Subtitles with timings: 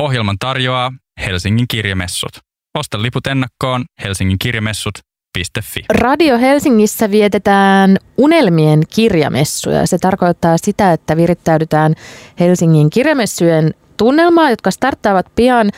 [0.00, 0.92] Ohjelman tarjoaa
[1.26, 2.30] Helsingin kirjamessut.
[2.78, 5.84] Osta liput ennakkoon Helsingin kirjamessut.fi.
[5.90, 9.86] Radio Helsingissä vietetään unelmien kirjamessuja.
[9.86, 11.94] Se tarkoittaa sitä, että virittäydytään
[12.40, 15.70] Helsingin kirjamessujen tunnelmaa, jotka starttaavat pian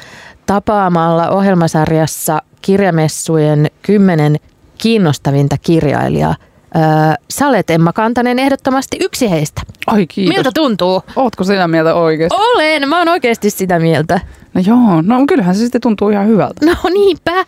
[0.47, 4.37] tapaamalla ohjelmasarjassa kirjamessujen kymmenen
[4.79, 6.35] kiinnostavinta kirjailijaa.
[6.77, 6.83] Öö,
[7.31, 9.63] sä olet Emma Kantanen ehdottomasti yksi heistä.
[9.87, 10.37] Ai kiitos.
[10.37, 11.03] Miltä tuntuu?
[11.17, 12.37] Ootko sinä mieltä oikeasti?
[12.55, 14.21] Olen, mä oon oikeasti sitä mieltä.
[14.55, 16.67] No joo, no kyllähän se sitten tuntuu ihan hyvältä.
[16.67, 17.39] No niinpä.
[17.41, 17.45] Ö,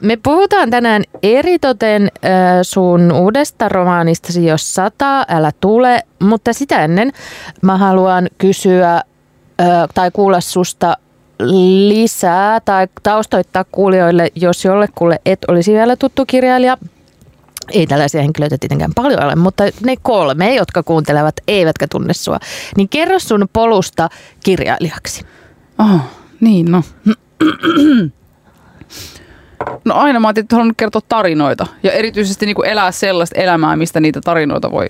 [0.00, 2.28] Me puhutaan tänään eritoten ö,
[2.62, 6.02] sun uudesta romaanistasi, jos sata, älä tule.
[6.22, 7.12] Mutta sitä ennen
[7.62, 8.96] mä haluan kysyä
[9.60, 9.64] ö,
[9.94, 10.96] tai kuulla susta
[11.88, 16.78] lisää tai taustoittaa kuulijoille, jos jollekulle et olisi vielä tuttu kirjailija.
[17.70, 22.38] Ei tällaisia henkilöitä tietenkään paljon ole, mutta ne kolme, jotka kuuntelevat, eivätkä tunne sua.
[22.76, 24.08] Niin kerro sun polusta
[24.44, 25.26] kirjailijaksi.
[25.78, 26.00] Oh,
[26.40, 26.82] niin no.
[29.84, 33.76] No aina mä oon tietysti halunnut kertoa tarinoita ja erityisesti niin kuin elää sellaista elämää,
[33.76, 34.88] mistä niitä tarinoita voi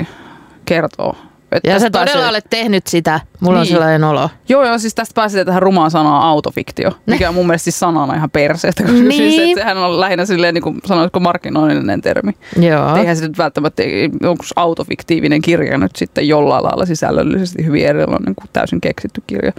[0.65, 1.32] kertoa.
[1.53, 3.21] Että Ja sä todella pääsee- olet tehnyt sitä.
[3.41, 3.73] Mulla on Niin.
[3.73, 4.31] sellainen olo.
[4.49, 8.15] Joo, joo, siis tästä pääsee tähän rumaan sanaan autofiktio, mikä on mun mielestä siis sanana
[8.15, 9.13] ihan perseestä, koska Niin.
[9.13, 12.33] siis, että sehän on lähinnä silleen, niin kuin sanoisiko markkinoinnillinen termi.
[12.61, 12.97] Joo.
[12.97, 13.83] Eihän se nyt välttämättä,
[14.27, 19.53] onko autofiktiivinen kirja nyt sitten jollain lailla sisällöllisesti hyvin erilainen kuin täysin keksitty kirja.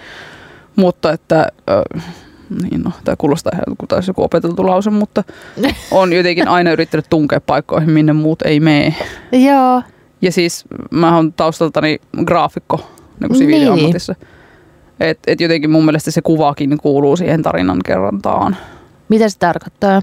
[0.76, 2.00] Mutta että, ö,
[2.70, 5.24] niin no, tämä kuulostaa ihan kuin taisi joku opeteltu lause, mutta
[5.92, 8.96] on jotenkin aina yrittänyt tunkea paikkoihin, minne muut ei mene.
[9.32, 9.82] Joo.
[10.24, 14.16] Ja siis mä oon taustaltani graafikko niin kuin siviiliammatissa.
[15.00, 18.58] Et, et jotenkin mun mielestä se kuvakin kuuluu siihen tarinan kerrantaan.
[19.10, 20.02] Mitä se tarkoittaa?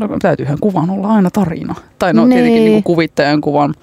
[0.00, 1.74] No täytyyhän kuvan olla aina tarina.
[1.98, 2.30] Tai no Niin.
[2.36, 3.74] tietenkin niin kuin kuvittajan kuvan.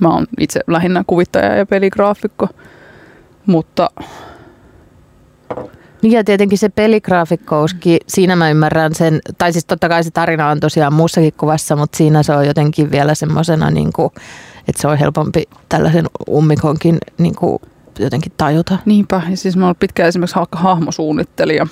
[0.00, 2.48] Mä oon itse lähinnä kuvittaja ja peligraafikko.
[3.46, 3.90] Mutta
[6.04, 10.48] Niin ja tietenkin se peligraafikkouskin, siinä mä ymmärrän sen, tai siis totta kai se tarina
[10.48, 14.10] on tosiaan muussakin kuvassa, mutta siinä se on jotenkin vielä semmoisena, niin kuin,
[14.68, 17.58] että se on helpompi tällaisen ummikonkin niin kuin,
[17.98, 18.78] jotenkin tajuta.
[18.84, 21.66] niinpä, ja siis mä oon pitkään esimerkiksi ha- hahmosuunnittelija.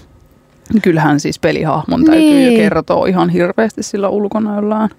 [0.82, 2.52] Kyllähän siis pelihahmon täytyy Niin.
[2.52, 4.90] jo kertoa ihan hirveästi sillä ulkona jollain.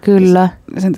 [0.00, 0.48] Kyllä.
[0.78, 0.94] sen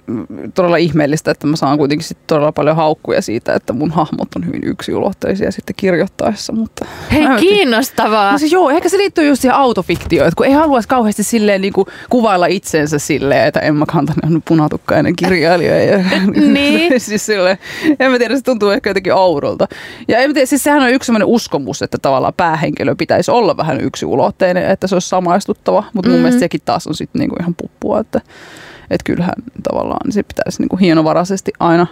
[0.55, 4.47] todella ihmeellistä, että mä saan kuitenkin sit todella paljon haukkuja siitä, että mun hahmot on
[4.47, 6.87] hyvin yksiolehteisia sitten kirjoittaessa, mutta...
[7.13, 8.33] Hei, Mä- kiinnostavaa.
[8.33, 11.61] No siis joo, ehkä se liittyy just siihen autofiktioon, että kun ei haluaisi kauheasti silleen
[11.61, 15.85] niin kuin kuvailla itsensä silleen, että Emma Kantanen on punatukkainen kirjailija.
[15.85, 15.99] Ja,
[16.53, 17.01] Niin.
[17.01, 17.59] siis silleen,
[18.01, 19.67] en mä tiedä, se tuntuu ehkä jotenkin oudolta.
[20.09, 23.57] Ja en mä tiedä, siis sehän on yksi sellainen uskomus, että tavallaan päähenkilö pitäisi olla
[23.57, 26.23] vähän yksiulotteinen, että se olisi samaistuttava, mutta mun Mhm.
[26.23, 28.21] mielestä sekin taas on sitten niinku ihan puppua, että
[28.95, 29.35] että kyllähän
[29.71, 31.87] tavallaan se pitäisi niinku hienovaraisesti aina,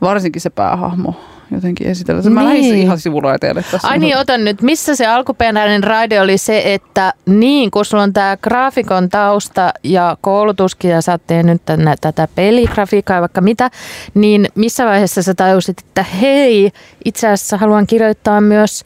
[0.00, 1.14] varsinkin se päähahmo
[1.50, 2.22] jotenkin esitellä.
[2.22, 2.48] Se Mä Niin.
[2.48, 3.88] lähdin ihan sivuraiteelle tässä.
[3.88, 4.62] Ai niin, otan nyt.
[4.62, 10.16] Missä se alkuperäinen raide oli se, että niin, kun sulla on tämä graafikon tausta ja
[10.20, 13.70] koulutuskin ja sä oot tehnyt tänne, tätä peligrafiikkaa ja vaikka mitä,
[14.14, 16.70] niin missä vaiheessa sä tajusit, että hei,
[17.04, 18.84] itse asiassa haluan kirjoittaa myös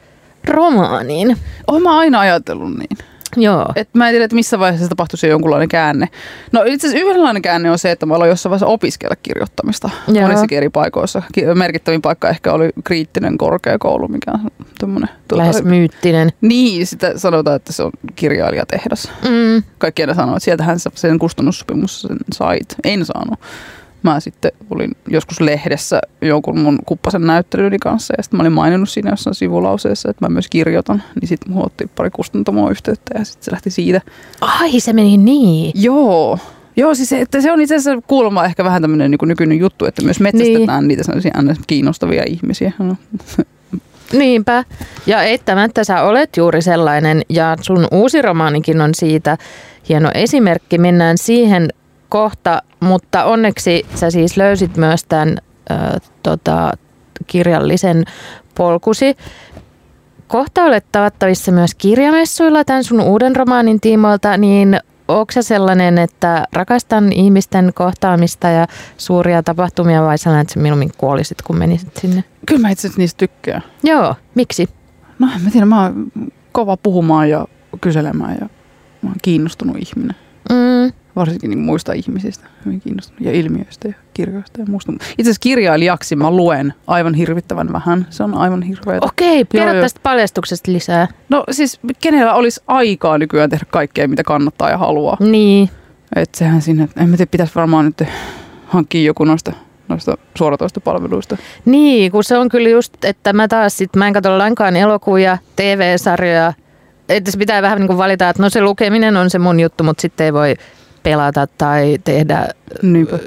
[0.49, 1.37] romaanin.
[1.67, 2.99] Oon mä aina ajatellut niin.
[3.37, 3.67] Joo.
[3.77, 6.09] Et mä en tiedä, että missä vaiheessa tapahtui se jonkunlainen käänne.
[6.53, 10.23] No itse asiassa yhdenlainen käänne on se, että mä aloin jossain vaiheessa opiskella kirjoittamista Joo.
[10.23, 11.23] monissakin eri paikoissa.
[11.33, 15.09] Ki- Merkittävin paikka ehkä oli kriittinen korkeakoulu, mikä on tämmöinen...
[15.33, 16.31] Lähes myyttinen.
[16.41, 19.13] Niin, sitä sanotaan, että se on kirjailijatehdas.
[19.29, 19.63] Mm.
[19.79, 22.77] Kaikki aina sanoo, että sieltähän sen kustannussopimus sen sait.
[22.85, 23.41] En saanut.
[24.03, 28.89] Mä sitten olin joskus lehdessä jonkun mun kuppasen näyttelyni kanssa ja sitten mä olin maininnut
[28.89, 31.03] siinä jossain sivulauseessa, että mä myös kirjoitan.
[31.21, 34.01] Niin sitten mulla otti pari kustantamoa yhteyttä ja sitten se lähti siitä.
[34.41, 35.73] Ai, se meni niin.
[35.75, 36.39] Joo.
[36.77, 39.85] Joo, siis se, että se on itse asiassa kuulemma ehkä vähän tämmöinen niin nykyinen juttu,
[39.87, 40.89] että myös metsästetään niin.
[40.89, 41.33] niitä sellaisia
[41.67, 42.73] kiinnostavia ihmisiä.
[42.79, 42.97] No.
[44.13, 44.65] Niinpä.
[45.07, 49.39] Ja eittämättä sä olet juuri sellainen, ja sun uusi romaanikin on siitä
[49.89, 50.79] hieno esimerkki.
[50.79, 51.69] Mennään siihen
[52.13, 55.39] kohta, mutta onneksi sä siis löysit myös tämän
[55.71, 55.75] ö,
[56.23, 56.73] tota,
[57.27, 58.05] kirjallisen
[58.55, 59.17] polkusi.
[60.27, 67.13] Kohta olet tavattavissa myös kirjamessuilla tämän sun uuden romaanin tiimoilta, niin onko sellainen, että rakastan
[67.13, 68.67] ihmisten kohtaamista ja
[68.97, 72.25] suuria tapahtumia vai sellainen, että mieluummin kuolisit, kun menisit sinne?
[72.47, 73.63] Kyllä mä itse asiassa niistä tykkään.
[73.83, 74.69] Joo, miksi?
[75.19, 76.13] No mä tiedä, mä oon
[76.53, 77.47] kova puhumaan ja
[77.81, 78.49] kyselemään ja
[79.03, 80.17] mä oon kiinnostunut ihminen.
[80.51, 83.25] Mm, Varsinkin niin muista ihmisistä, hyvin kiinnostunut.
[83.25, 84.93] Ja ilmiöistä ja kirjoista ja muusta.
[84.93, 88.07] Itse asiassa kirjailijaksi mä luen aivan hirvittävän vähän.
[88.11, 89.07] Se on aivan hirveetä.
[89.07, 91.09] Okei, kerro tästä paljastuksesta lisää.
[91.29, 95.17] No siis kenellä olisi aikaa nykyään tehdä kaikkea, mitä kannattaa ja haluaa.
[95.21, 95.71] Niin,
[96.17, 98.09] Että sehän sinne, en mä tiedä, pitäisi varmaan nyt
[98.67, 99.53] hankkia joku noista
[99.89, 101.37] noista suoratoistopalveluista.
[101.65, 105.39] Niin, kun se on kyllä just, että mä taas sit, mä en katso lainkaan elokuvia,
[105.57, 106.53] TV-sarjoja.
[107.09, 109.85] Että se pitää vähän niin kuin valita, että no se lukeminen on se mun juttu,
[109.85, 110.55] mutta sitten ei voi
[111.03, 112.49] pelata tai tehdä,
[112.83, 113.19] Niinpä.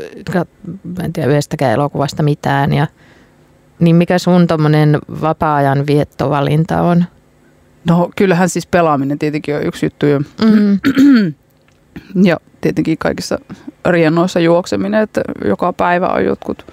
[0.97, 2.73] mä en tiedä yhdestäkään elokuvasta mitään.
[2.73, 2.87] Ja,
[3.79, 7.05] niin mikä sun tommonen vapaa-ajan viettovalinta on?
[7.89, 10.79] No kyllähän siis pelaaminen tietenkin on yksi juttu ja, Mm.
[12.29, 13.39] ja tietenkin kaikissa
[13.89, 16.65] riennoissa juokseminen, että joka päivä on jotkut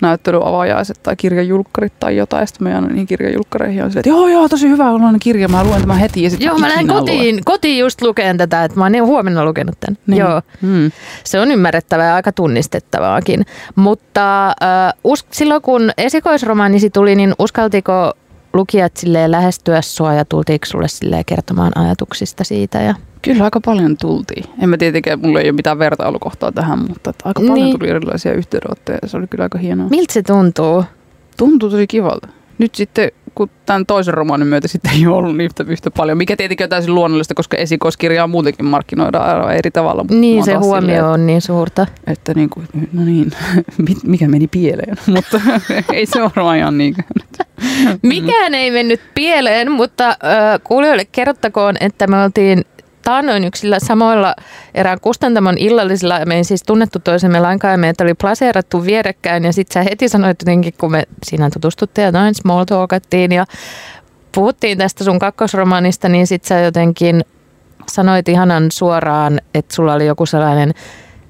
[0.00, 2.46] näyttelyavajaiset tai kirjajulkkarit tai jotain.
[2.46, 5.48] Sitten mä aina niihin kirjajulkkareihin ja on silleen, että joo joo, tosi hyvä on kirja,
[5.48, 6.22] mä luen tämän heti.
[6.22, 7.00] Ja sit Joo, mä lähden ikinä lue.
[7.00, 9.98] kotiin, kotiin just lukeen tätä, että mä oon huomenna lukenut tämän.
[10.06, 10.20] Niin.
[10.20, 10.42] Joo.
[10.62, 10.90] Hmm.
[11.24, 13.46] Se on ymmärrettävää ja aika tunnistettavaakin.
[13.74, 18.12] Mutta äh, us- silloin kun esikoisromaanisi tuli, niin uskaltiko
[18.52, 22.82] lukijat silleen lähestyä sua ja tultiinko sulle silleen kertomaan ajatuksista siitä?
[22.82, 22.94] Ja...
[23.22, 24.44] Kyllä aika paljon tultiin.
[24.62, 27.78] En mä tietenkään, mulla ei ole mitään vertailukohtaa tähän, mutta että aika paljon Niin.
[27.78, 29.88] tuli erilaisia yhteydenottoja ja se oli kyllä aika hienoa.
[29.88, 30.84] Miltä se tuntuu?
[31.36, 32.28] Tuntuu tosi kivalta.
[32.58, 36.36] Nyt sitten, kun tämän toisen romaanin myötä sitten ei ollut niin yhtä, yhtä paljon, mikä
[36.36, 40.02] tietenkin on täysin luonnollista, koska esikoiskirjaa muutenkin markkinoidaan eri tavalla.
[40.02, 41.86] mutta Niin, se huomio silleen, on niin suurta.
[42.06, 43.30] Että niin kuin, no niin,
[44.06, 45.40] mikä meni pieleen, mutta
[45.92, 47.50] ei se varmaan ihan niin käynyt.
[48.02, 50.16] Mikään ei mennyt pieleen, mutta äh,
[50.64, 52.64] kuulijoille kerrottakoon, että me oltiin
[53.02, 54.34] taannoin yksillä samoilla
[54.74, 56.24] erään kustantamon illallisilla.
[56.24, 59.44] Me ei siis tunnettu toisemme lainkaan ja meitä oli plaseerattu vierekkäin.
[59.44, 63.44] Ja sitten sä heti sanoit jotenkin, kun me siinä tutustuttiin ja noin small talkattiin ja
[64.32, 67.24] puhuttiin tästä sun kakkosromaanista, niin sit sä jotenkin
[67.88, 70.74] sanoit ihanan suoraan, että sulla oli joku sellainen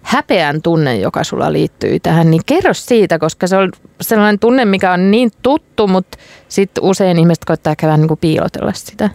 [0.02, 4.92] häpeän tunne, joka sulla liittyy tähän, niin kerro siitä, koska se on sellainen tunne, mikä
[4.92, 6.18] on niin tuttu, mutta
[6.48, 9.10] sitten usein ihmiset koittaa vähän niin kuin piilotella sitä.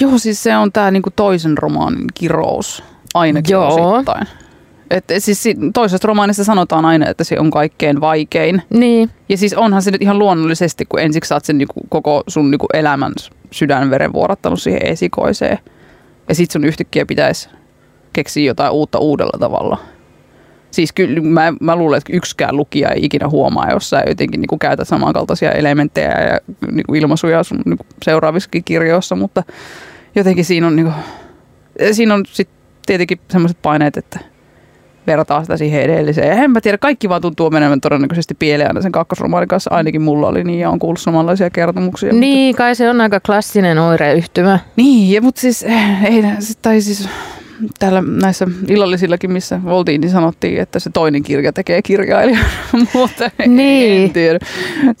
[0.00, 2.84] Joo, siis se on tämä niinku toisen romaanin kirous
[3.14, 3.92] ainakin Joo.
[3.94, 4.26] osittain.
[4.90, 8.62] Et, siis si- toisesta romaanista sanotaan aina, että se on kaikkein vaikein.
[8.70, 12.50] Niin, Ja siis onhan se nyt ihan luonnollisesti, kun ensiksi oot sen niinku koko sun
[12.50, 13.12] niinku elämän
[13.50, 15.58] sydänveren vuorattanut siihen esikoiseen.
[16.28, 17.48] Ja sit sun yhtäkkiä pitäisi
[18.12, 19.78] keksiä jotain uutta uudella tavalla.
[20.70, 24.58] Siis kyllä mä, mä luulen, että yksikään lukija ei ikinä huomaa, jos sä jotenkin niinku
[24.58, 26.38] käytät samankaltaisia elementtejä ja
[26.72, 29.42] niinku ilmaisuja sun niinku seuraavissakin kirjoissa, mutta
[30.14, 30.92] jotenkin siinä on, niinku,
[31.92, 32.48] siinä on sit
[32.86, 34.20] tietenkin sellaiset paineet, että
[35.06, 36.28] vertaa sitä siihen edelliseen.
[36.28, 39.70] Ja en mä tiedä, kaikki vaan tuntuu menevän todennäköisesti pieleen aina sen kakkosromaanin kanssa.
[39.74, 42.12] Ainakin mulla oli niin ja on kuullut samanlaisia kertomuksia.
[42.12, 44.52] niin kai se on aika klassinen oireyhtymä.
[44.52, 47.08] Mutta, niin, ja, mutta siis, eh, ei, sit- tai siis
[47.78, 52.44] täällä näissä illallisillakin, missä oltiin, niin sanottiin, että se toinen kirja tekee kirjailijan,
[52.94, 54.02] mutta Niin.
[54.02, 54.38] en tiedä.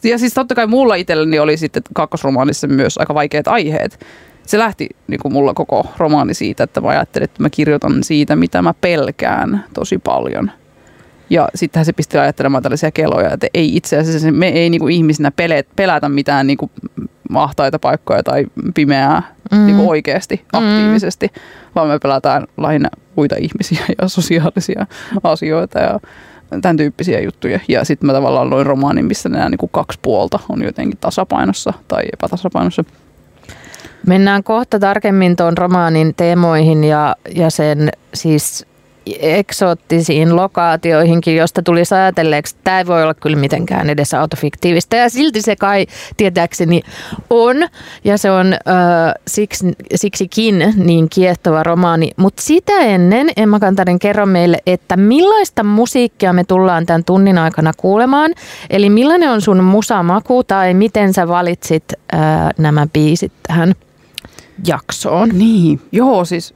[0.04, 4.06] Ja siis totta kai mulla itselläni oli sitten kakkosromaanissa myös aika vaikeat aiheet.
[4.48, 8.36] Se lähti niin kuin mulla koko romaani siitä, että mä ajattelin, että mä kirjoitan siitä,
[8.36, 10.50] mitä mä pelkään tosi paljon.
[11.30, 14.94] Ja sittenhän se pisti ajattelemaan tällaisia keloja, että ei itse asiassa me ei niin kuin
[14.94, 16.70] ihmisinä pele, pelätä mitään niin kuin
[17.30, 19.58] mahtaita paikkoja tai pimeää Mm.
[19.58, 19.66] mm.
[19.66, 21.28] niin kuin oikeasti, aktiivisesti,
[21.74, 24.86] vaan me pelätään lähinnä muita ihmisiä ja sosiaalisia
[25.22, 26.00] asioita ja
[26.60, 27.60] tämän tyyppisiä juttuja.
[27.68, 31.72] Ja sitten mä tavallaan loin romaanin, missä nämä niin kuin kaksi puolta on jotenkin tasapainossa
[31.88, 32.84] tai epätasapainossa.
[34.06, 38.66] Mennään kohta tarkemmin tuon romaanin teemoihin ja, ja sen siis
[39.20, 44.96] eksoottisiin lokaatioihinkin, josta tuli ajatelleeksi, että tämä ei voi olla kyllä mitenkään edes autofiktiivistä.
[44.96, 45.86] Ja silti se kai
[46.16, 46.82] tietääkseni
[47.30, 47.56] on,
[48.04, 52.10] ja se on äh, siksi, siksikin niin kiehtova romaani.
[52.16, 57.72] Mutta sitä ennen Emma Kantanen kerro meille, että millaista musiikkia me tullaan tämän tunnin aikana
[57.76, 58.34] kuulemaan.
[58.70, 61.84] Eli millainen on sun musamaku tai miten sä valitsit
[62.14, 62.20] äh,
[62.58, 63.74] nämä biisit tähän
[64.66, 65.28] jaksoon?
[65.28, 66.54] Niin, joo siis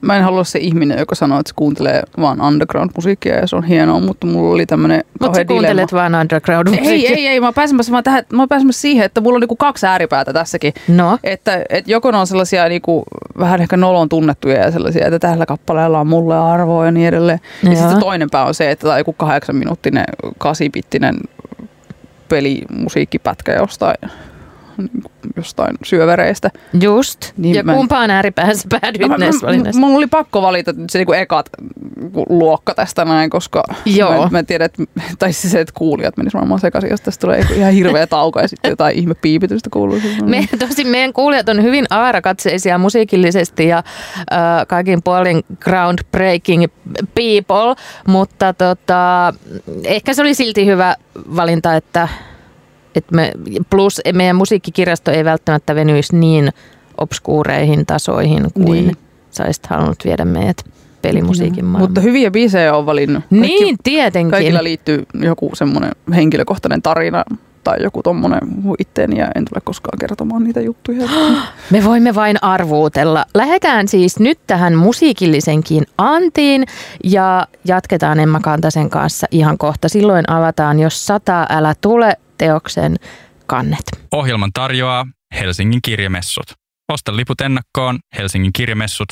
[0.00, 3.64] mä en halua se ihminen, joka sanoo, että se kuuntelee vaan underground-musiikkia ja se on
[3.64, 7.92] hienoa, mutta mulla oli tämmöinen Mutta sä kuuntelet vaan underground Ei, ei, ei, mä pääsemässä,
[7.92, 10.74] vaan tähän, mä pääsemässä siihen, että mulla on niinku kaksi ääripäätä tässäkin.
[10.88, 13.04] No, Että et joko ne on sellaisia niinku,
[13.38, 17.40] vähän ehkä nolon tunnettuja ja sellaisia, että tällä kappaleella on mulle arvoa ja niin edelleen.
[17.62, 17.80] Ja Joo.
[17.80, 20.04] sitten toinen pää on se, että tämä on joku kahdeksan minuuttinen,
[20.38, 21.16] kasipittinen
[22.28, 23.96] pelimusiikkipätkä jostain,
[25.36, 26.50] jostain syövereistä.
[26.80, 27.32] just.
[27.36, 29.80] Niin ja mä kumpaan ääripäähän sä päädyit No, mä- näissä valinnoissa?
[29.80, 31.48] Mulla oli pakko valita se niinku ekat
[32.00, 34.22] niinku luokka tästä näin, koska Joo.
[34.24, 34.82] Mä, mä en tiedä, että,
[35.18, 38.48] tai siis se, että kuulijat menis varmaan sekaisin, jos tästä tulee ihan hirveä tauko ja
[38.48, 39.98] sitten jotain ihme piipitystä kuuluu.
[40.24, 46.64] Me, tosi meidän kuulijat on hyvin aarakatseisia musiikillisesti ja äh, kaikin puolin groundbreaking
[47.14, 49.34] people, mutta tota,
[49.84, 50.96] ehkä se oli silti hyvä
[51.36, 52.08] valinta, että,
[52.94, 53.32] että me,
[53.70, 56.52] plus meidän musiikkikirjasto ei välttämättä venyisi niin
[56.98, 58.96] obskuureihin tasoihin kuin niin.
[59.30, 60.64] Sä olisit halunnut viedä meidät.
[61.02, 61.88] pelimusiikin maailma.
[61.88, 63.24] Mutta hyviä biisejä on valinnut.
[63.30, 64.30] Kaikki, niin, tietenkin.
[64.30, 67.24] Kaikilla liittyy joku semmoinen henkilökohtainen tarina
[67.64, 68.40] tai joku tommonen
[68.78, 71.08] itteeni ja en tule koskaan kertomaan niitä juttuja.
[71.72, 73.24] Me voimme vain arvuutella.
[73.34, 76.64] Lähdetään siis nyt tähän musiikillisenkin antiin
[77.04, 79.88] ja jatketaan Emma Kantasen kanssa ihan kohta.
[79.88, 82.96] Silloin avataan Jos sata älä tule teoksen
[83.46, 83.84] kannet.
[84.12, 85.06] Ohjelman tarjoaa
[85.40, 86.46] Helsingin kirjamessut.
[86.92, 89.08] Osta liput ennakkoon Helsingin kirjamessut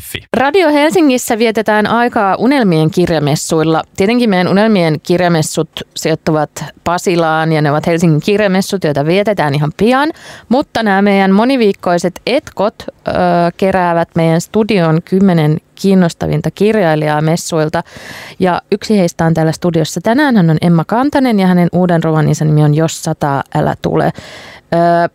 [0.00, 0.24] Fi.
[0.36, 3.82] Radio Helsingissä vietetään aikaa unelmien kirjamessuilla.
[3.96, 10.12] Tietenkin meidän unelmien kirjamessut sijoittuvat Pasilaan ja ne ovat Helsingin kirjamessut, joita vietetään ihan pian.
[10.48, 13.12] Mutta nämä meidän moniviikkoiset etkot ö,
[13.56, 17.82] keräävät meidän studion kymmenen kiinnostavinta kirjailijaa messuilta.
[18.38, 20.36] Ja yksi heistä on täällä studiossa tänään.
[20.36, 24.12] Hän on Emma Kantanen ja hänen uuden romaninsa nimi on Jos sataa, älä tule.
[24.74, 25.08] Ö,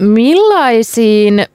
[0.00, 1.46] millaisiin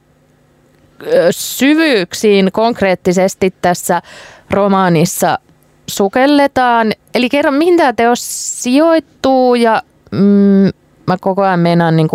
[1.30, 4.02] syvyyksiin konkreettisesti tässä
[4.50, 5.38] romaanissa
[5.86, 6.92] sukelletaan.
[7.14, 8.20] Eli kerro, mihin tämä teos
[8.62, 10.70] sijoittuu ja mm,
[11.06, 12.08] mä koko ajan meinaan niin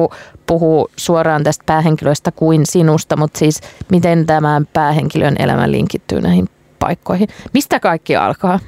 [0.45, 7.27] puhua suoraan tästä päähenkilöstä kuin sinusta, mutta siis miten tämä päähenkilön elämä linkittyy näihin paikkoihin.
[7.53, 8.59] Mistä kaikki alkaa?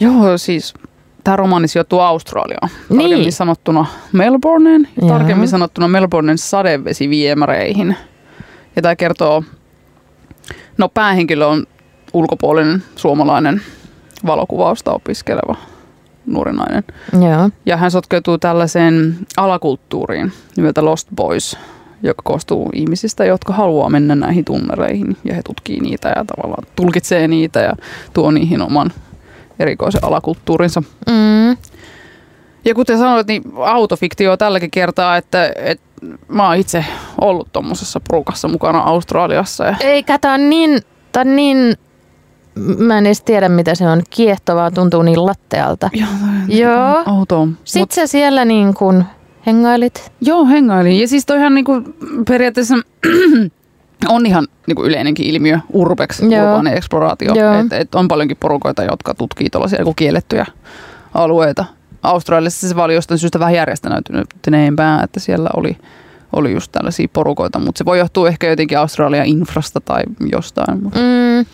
[0.00, 0.74] Joo, siis
[1.24, 2.70] tämä romaani sijoittuu Australiaan.
[2.88, 3.00] Niin.
[3.00, 7.96] Tarkemmin sanottuna Melbourneen ja tarkemmin sanottuna Melbournen sadevesiviemäreihin–
[8.76, 9.44] ja tämä kertoo,
[10.78, 11.66] no päähenkilö on
[12.12, 13.62] ulkopuolinen suomalainen
[14.26, 15.56] valokuvausta opiskeleva
[16.26, 16.84] nuori nainen.
[17.12, 17.50] Joo.
[17.66, 21.56] Ja hän sotkeutuu tällaiseen alakulttuuriin nimeltä Lost Boys,
[22.02, 27.28] joka koostuu ihmisistä, jotka haluaa mennä näihin tunnereihin ja he tutkii niitä ja tavallaan tulkitsee
[27.28, 27.72] niitä ja
[28.12, 28.90] tuo niihin oman
[29.58, 30.82] erikoisen alakulttuurinsa.
[31.10, 31.56] Mm.
[32.64, 35.84] Ja kuten sanoit, niin autofiktio tälläkin kertaa, että, että
[36.28, 36.84] mä oon itse
[37.20, 39.64] ollut tuommoisessa porukassa mukana Australiassa.
[39.64, 39.76] Ja...
[39.80, 40.80] Eikä, tää on niin,
[41.12, 41.74] tää on niin,
[42.78, 45.90] mä en edes tiedä mitä se on, kiehtovaa, tuntuu niin lattealta.
[45.92, 46.08] Joo.
[46.48, 47.02] Joo.
[47.06, 47.48] Outoa.
[47.64, 47.92] Sitten Mut...
[47.92, 49.04] sä siellä niin kuin
[49.46, 50.12] hengailit?
[50.20, 51.00] Joo, hengailin.
[51.00, 51.94] Ja siis toihan niin kuin
[52.28, 52.74] periaatteessa
[54.08, 57.32] on ihan niin kuin yleinenkin ilmiö urbex, urbaani eksploraatio.
[57.32, 60.46] Et, et on paljonkin porukoita, jotka tutkii tuollaisia niin kiellettyjä
[61.14, 61.64] alueita
[62.02, 65.76] Australiassa se oli jostain syystä vähän järjestäytyneempää, että siellä oli,
[66.32, 70.82] oli just tällaisia porukoita, mutta se voi johtua ehkä jotenkin Australian infrasta tai jostain.
[70.82, 71.46] Mutta mm.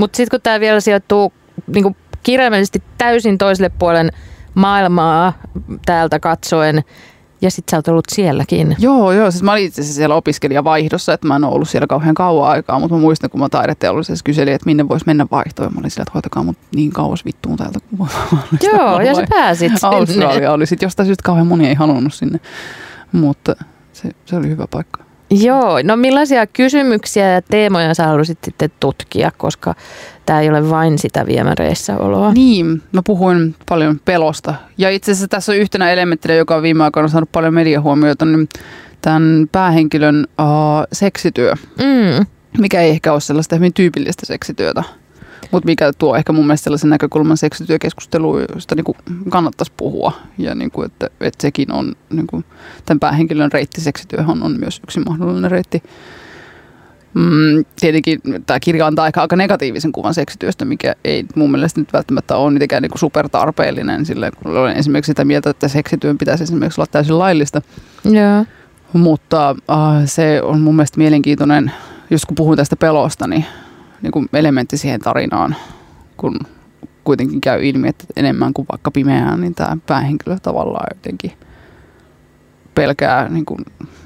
[0.00, 1.32] Mut sitten kun tämä vielä sijoittuu
[1.66, 4.10] niin kirjaimellisesti täysin toiselle puolen
[4.54, 5.32] maailmaa
[5.86, 6.84] täältä katsoen,
[7.42, 8.76] ja sitten sä oot ollut sielläkin.
[8.78, 9.30] Joo, joo.
[9.30, 12.50] Siis mä olin itse asiassa siellä opiskelijavaihdossa, että mä en ole ollut siellä kauhean kauan
[12.50, 15.74] aikaa, mutta mä muistan, kun mä taideteollisessa kyselin, että minne voisi mennä vaihtoon.
[15.74, 18.10] Mä olin siellä, että hoitakaa mut niin kauas vittuun täältä kuin
[18.62, 19.96] Joo, ja sä pääsit sinne.
[19.96, 22.40] Australia oli sitten jostain syystä kauhean moni ei halunnut sinne,
[23.12, 23.56] mutta
[23.92, 25.09] se, se oli hyvä paikka.
[25.30, 29.74] Joo, no millaisia kysymyksiä ja teemoja sä haluaisit sitten tutkia, koska
[30.26, 32.32] tämä ei ole vain sitä viemäreissä oloa.
[32.32, 34.54] Niin, mä puhuin paljon pelosta.
[34.78, 38.48] Ja itse asiassa tässä on yhtenä elementtinä, joka on viime aikoina saanut paljon mediahuomiota, niin
[39.02, 41.54] tämän päähenkilön uh, seksityö.
[41.78, 42.26] Mm.
[42.58, 44.84] Mikä ei ehkä ole sellaista hyvin tyypillistä seksityötä.
[45.50, 50.12] Mutta mikä tuo ehkä mun mielestä sellaisen näkökulman seksityökeskusteluun, josta niin kannattaisi puhua.
[50.38, 52.44] Ja niin kuin, että, että sekin on, niin kuin,
[52.86, 55.82] tämän päähenkilön reitti seksityöhön on myös yksi mahdollinen reitti.
[57.14, 61.92] Mm, tietenkin tämä kirja antaa aika, aika negatiivisen kuvan seksityöstä, mikä ei mun mielestä nyt
[61.92, 64.06] välttämättä ole mitenkään niin supertarpeellinen.
[64.06, 67.62] Sille, kun olen esimerkiksi sitä mieltä, että seksityön pitäisi esimerkiksi olla täysin laillista.
[68.12, 68.46] Yeah.
[68.92, 71.72] Mutta äh, se on mun mielestä mielenkiintoinen,
[72.10, 73.44] jos kun puhun tästä pelosta, niin
[74.02, 75.56] niin kuin elementti siihen tarinaan,
[76.16, 76.36] kun
[77.04, 81.32] kuitenkin käy ilmi, että enemmän kuin vaikka pimeään, niin tämä päähenkilö tavallaan jotenkin
[82.74, 83.58] pelkää niin kuin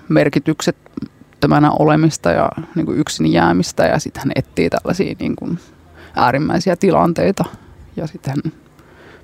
[0.08, 5.58] merkityksettömänä olemista ja niin kuin yksin jäämistä ja sitten hän etsii tällaisia niin kuin
[6.16, 7.44] äärimmäisiä tilanteita
[7.96, 8.52] ja sitten hän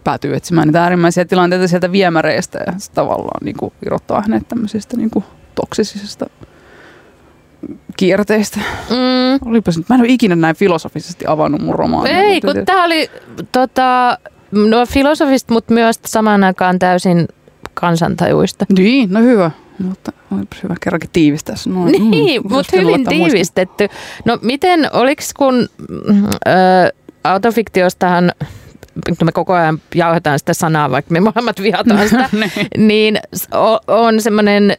[0.05, 4.97] päätyy etsimään niitä äärimmäisiä tilanteita sieltä viemäreistä ja se tavallaan niin kuin irrottaa hänet tämmöisistä
[4.97, 5.25] niin kuin
[5.55, 6.27] toksisista
[7.97, 8.61] kierteistä.
[8.91, 9.51] Mm.
[9.51, 12.23] Olipas nyt, mä en ole ikinä näin filosofisesti avannut mun romaania.
[12.23, 13.11] Ei, kun tää oli
[13.53, 14.19] tota,
[14.51, 17.29] no, filosofista, mutta myös samaan aikaan täysin
[17.75, 18.67] kansantajuista.
[18.79, 19.51] Niin, no hyvä.
[19.79, 22.11] Mutta olipas hyvä kerrankin tiivistää se noin.
[22.11, 23.89] Niin, mm, mutta hyvin tiivistetty.
[24.25, 25.69] No miten, oliko kun
[26.49, 26.55] äh,
[27.25, 28.33] autofiktiostahan
[29.25, 32.69] me koko ajan jauhetaan sitä sanaa, vaikka me molemmat vihataan sitä, niin.
[32.89, 33.19] niin
[33.87, 34.77] on semmoinen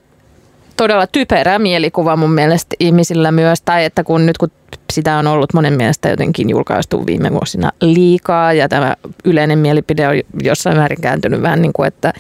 [0.82, 4.50] todella typerä mielikuva mun mielestä ihmisillä myös, tai että kun nyt kun
[4.94, 8.96] sitä on ollut monen mielestä jotenkin julkaistu viime vuosina liikaa ja tämä
[9.26, 12.14] yleinen mielipide on jossain määrin kääntynyt vähän niin kuin, että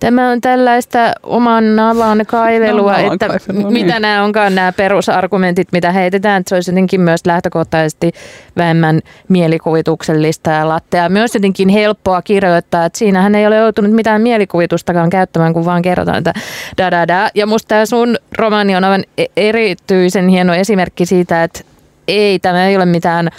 [0.00, 4.02] Tämä on tällaista oman nalan kaivelua, Nalan että kaivelua, mitä niin.
[4.02, 6.40] nämä onkaan nämä perusargumentit, mitä heitetään.
[6.40, 8.12] Että se olisi jotenkin myös lähtökohtaisesti
[8.56, 11.08] vähemmän mielikuvituksellista ja lattea.
[11.08, 16.18] Myös jotenkin helppoa kirjoittaa, että siinähän ei ole joutunut mitään mielikuvitustakaan käyttämään, kun vaan kerrotaan,
[16.18, 16.32] että
[16.78, 17.28] da da da.
[17.34, 21.60] Ja musta tämä sun romaani on aivan e- erityisen hieno esimerkki siitä, että
[22.08, 23.30] ei, tämä ei ole mitään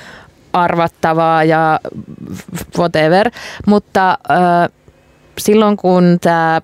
[0.53, 1.79] arvattavaa ja
[2.77, 3.31] whatever,
[3.67, 4.80] mutta äh,
[5.41, 6.61] silloin kun tämä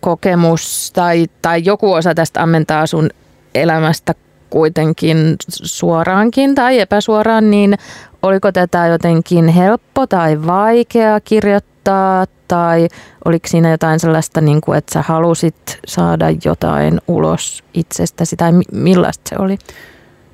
[0.00, 3.10] kokemus tai, tai joku osa tästä ammentaa sun
[3.54, 4.14] elämästä
[4.50, 7.74] kuitenkin suoraankin tai epäsuoraan, niin
[8.22, 12.88] oliko tätä jotenkin helppo tai vaikea kirjoittaa tai
[13.24, 18.64] oliko siinä jotain sellaista, niin kuin, että sä halusit saada jotain ulos itsestäsi tai mi-
[18.72, 19.58] millaista se oli?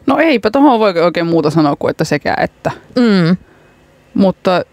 [0.07, 2.71] No eipä tuohon voi oikein muuta sanoa kuin että sekä että.
[2.97, 3.37] Mm.
[4.15, 4.65] Mutta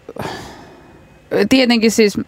[1.48, 2.20] tietenkin siis,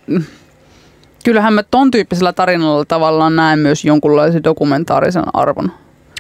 [1.25, 5.73] kyllähän mä ton tyyppisellä tarinalla tavallaan näen myös jonkunlaisen dokumentaarisen arvon.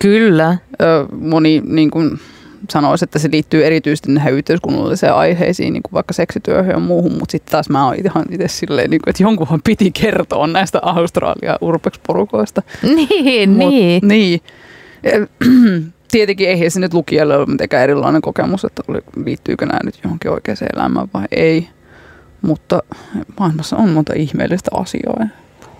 [0.02, 0.58] Kyllä.
[0.80, 2.18] Ö, moni niin kuin
[2.70, 7.32] sanoisi, että se liittyy erityisesti näihin yhteiskunnallisiin aiheisiin, niin kuin vaikka seksityöhön ja muuhun, mutta
[7.32, 11.58] sitten taas mä oon ihan itse silleen, niin kuin, että jonkunhan piti kertoa näistä Australia
[11.60, 12.62] urbex-porukoista.
[12.82, 14.08] Niin, Mut- niin.
[14.08, 14.40] niin.
[16.10, 20.30] Tietenkin ei se nyt lukijalle ole mitenkään erilainen kokemus, että oli, liittyykö nämä nyt johonkin
[20.30, 21.68] oikeaan elämään vai ei.
[22.46, 22.82] Mutta
[23.40, 25.26] maailmassa on monta ihmeellistä asiaa.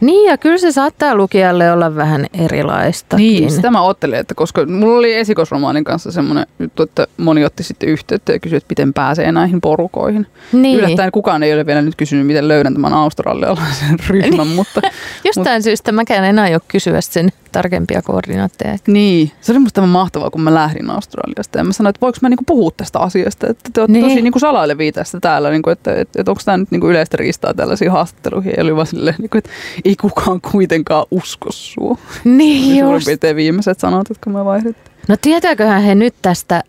[0.01, 3.27] Niin ja kyllä se saattaa lukijalle olla vähän erilaistakin.
[3.27, 7.63] Niin, sitä mä ajattelin, että koska mulla oli esikosromaanin kanssa semmoinen juttu, että moni otti
[7.63, 10.27] sitten yhteyttä ja kysyi, että miten pääsee näihin porukoihin.
[10.53, 10.79] niin.
[10.79, 14.81] Yllättäen kukaan ei ole vielä nyt kysynyt, miten löydän tämän australialaisen ryhmän, mutta
[15.25, 18.77] Jostain syystä mäkään en aio kysyä sen tarkempia koordinaatteja.
[18.87, 21.59] Niin, se oli musta mahtavaa, kun mä lähdin Australiasta.
[21.59, 24.05] Ja mä sanoin, että voiko mä niinku puhua tästä asiasta, että te olette Niin.
[24.05, 27.55] tosi niinku salailevia tästä täällä, niinku, että, että, että onko tämä nyt niinku yleistä riistaa
[27.55, 28.55] tällaisiin haastatteluihin.
[28.57, 29.51] Ja oli vaan silleen, niinku, että
[29.85, 31.99] ei kukaan kuitenkaan usko sua.
[32.25, 33.07] Niin Niin suurin just.
[33.07, 34.97] piirtein viimeiset sanat, jotka mä vaihdettiin.
[35.09, 36.63] No tietääköhän he nyt tästä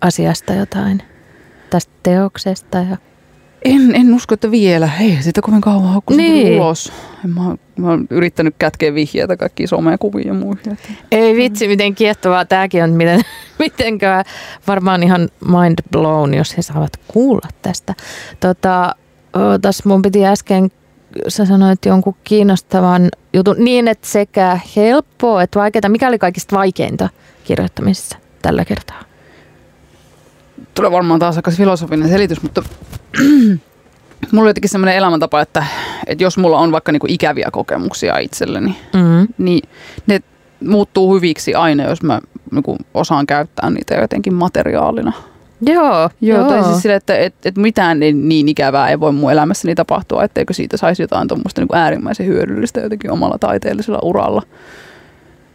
[0.00, 1.02] asiasta jotain?
[1.70, 2.96] Tästä teoksesta ja...
[3.64, 4.90] En, en usko, että vielä.
[5.00, 6.60] Ei sitä kovin kauan kun niin.
[6.60, 6.92] ulos.
[7.24, 10.78] En Mä, mä oon yrittänyt kätkeä vihjeitä kaikkiin somekuviin ja muihin.
[11.10, 12.90] Ei vitsi, miten kiehtovaa tämäkin on.
[12.90, 13.20] Miten,
[13.58, 14.24] mitenkään
[14.66, 17.94] varmaan ihan mind blown, jos he saavat kuulla tästä.
[18.40, 18.94] Tota,
[19.36, 20.70] ootas, mun piti äsken,
[21.28, 25.88] sä sanoit jonkun kiinnostavan jutun niin, että sekä helppoa että vaikeaa.
[25.88, 27.08] Mikä oli kaikista vaikeinta
[27.44, 29.13] kirjoittamisessa tällä kertaa?
[30.74, 32.62] Tulee varmaan taas aika filosofinen selitys, mutta
[34.32, 35.64] mulla on jotenkin semmoinen elämäntapa, että,
[36.06, 39.28] että jos mulla on vaikka niinku ikäviä kokemuksia itselleni, Mm.
[39.38, 39.68] niin
[40.06, 40.20] ne
[40.66, 45.12] muuttuu hyviksi aina, jos mä niinku osaan käyttää niitä jotenkin materiaalina.
[45.60, 49.32] Joo, Joo, tai siis sille, että et, et mitään ei, niin ikävää ei voi mun
[49.32, 54.42] elämässäni tapahtua, etteikö siitä saisi jotain tuommoista niin äärimmäisen hyödyllistä jotenkin omalla taiteellisella uralla.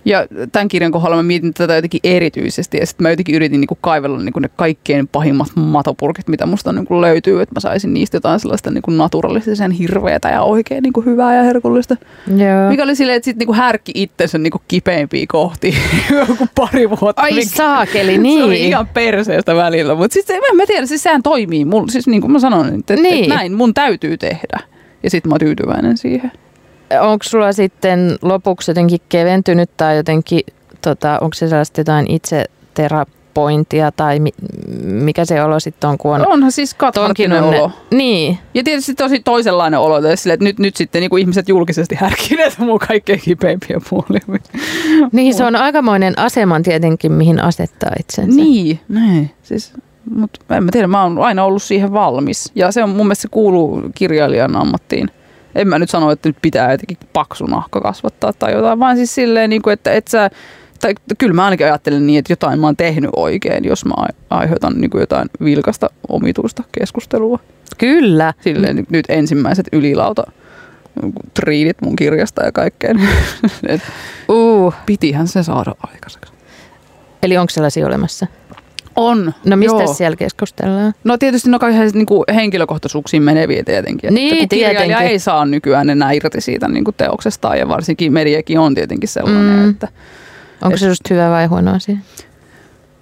[0.09, 3.77] Ja tämän kirjan kohdalla mä mietin tätä jotenkin erityisesti ja sitten mä jotenkin yritin niinku
[3.81, 8.39] kaivella niinku ne kaikkein pahimmat matopurkit, mitä musta niinku löytyy, että mä saisin niistä jotain
[8.39, 11.95] sellaista niinku naturalistisen hirveätä ja oikein niinku hyvää ja herkullista.
[12.27, 12.69] Joo.
[12.69, 15.75] Mikä oli silleen, että sitten niinku härkki itsensä niinku kipeimpiä kohti
[16.29, 17.21] joku pari vuotta.
[17.21, 18.67] Ai mikä- saakeli, se oli niin.
[18.67, 21.65] ihan perseestä välillä, mutta siis en mä tiedä, siis sehän toimii.
[21.65, 23.23] Mulla, siis niin kuin mä sanoin, että, Niin.
[23.23, 24.59] että näin mun täytyy tehdä.
[25.03, 26.31] Ja sitten mä oon tyytyväinen siihen.
[27.01, 30.41] Onko sulla sitten lopuksi jotenkin keventynyt tai jotenkin,
[30.81, 34.29] tota, onko se sellaista jotain itseterapointia tai mi,
[34.83, 37.71] mikä se olo sitten on, kun on Onhan siis katharttinen tonkin olo.
[37.91, 41.49] Niin, Ja tietysti tosi toisenlainen olo, että sille, että nyt, nyt sitten niin kuin ihmiset
[41.49, 44.41] julkisesti härkineet mun kaikkein kipeimpiä puolia.
[45.11, 48.35] niin se on aikamoinen aseman tietenkin, mihin asettaa itsensä.
[48.41, 49.31] Niin, näin.
[49.43, 49.73] Siis,
[50.15, 52.51] mutta en mä tiedä, mä oon aina ollut siihen valmis.
[52.55, 55.09] Ja se on mun mielestä se kuuluu kirjailijan ammattiin.
[55.55, 59.15] En mä nyt sano, että nyt pitää jotenkin paksu nahka kasvattaa tai jotain, vaan siis
[59.15, 60.29] silleen, niin kuin, että et sä,
[60.81, 64.15] tai kyllä mä ainakin ajattelen niin, että jotain mä oon tehnyt oikein, jos mä ai-
[64.29, 67.39] aiheutan niin kuin jotain vilkasta omituista keskustelua.
[67.77, 68.33] Kyllä.
[68.41, 70.23] Silleen nyt, nyt ensimmäiset ylilauta
[71.33, 72.95] triidit mun kirjasta ja kaikkea.
[73.67, 73.81] Et
[74.29, 76.33] Uh, pitihän se saada aikaiseksi.
[77.23, 78.27] eli onko sellaisia olemassa?
[78.99, 79.33] On.
[79.45, 79.93] No mistä joo.
[79.93, 80.93] siellä keskustellaan?
[81.03, 84.13] No tietysti no kaikki niin kuin henkilökohtaisuuksiin meneviä tietenkin.
[84.13, 84.97] Niin, että kun tietenkin.
[84.97, 89.59] ei saa nykyään enää irti siitä niin kuin teoksestaan ja varsinkin mediakin on tietenkin sellainen,
[89.59, 89.69] Mm.
[89.69, 89.87] että
[90.61, 91.97] Onko se just hyvä vai huono asia?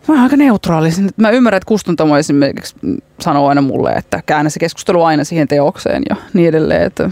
[0.08, 0.90] mä oon aika neutraali.
[1.18, 2.76] Mä ymmärrän, että kustantamo esimerkiksi
[3.20, 6.82] sanoo aina mulle, että käännä se keskustelu aina siihen teokseen ja niin edelleen.
[6.82, 7.10] Että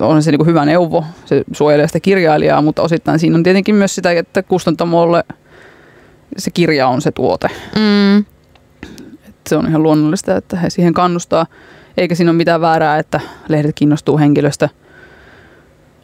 [0.00, 3.74] on se niin kuin hyvä neuvo, se suojelee sitä kirjailijaa, mutta osittain siinä on tietenkin
[3.74, 5.24] myös sitä, että kustantamolle
[6.36, 7.48] se kirja on se tuote.
[7.76, 8.24] Mm.
[9.48, 11.46] se on ihan luonnollista, että he siihen kannustaa.
[11.96, 14.68] Eikä siinä ole mitään väärää, että lehdet kiinnostuu henkilöstä.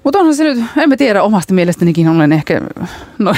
[0.04, 2.60] Mutta onhan se nyt, en mä tiedä, omasta mielestänikin olen ehkä,
[3.18, 3.34] no,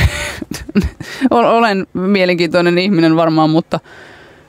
[1.31, 3.81] olen mielenkiintoinen ihminen varmaan, mutta,